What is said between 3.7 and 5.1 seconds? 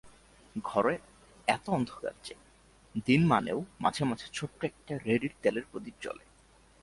মাঝে মাঝে ছোট্ট একটা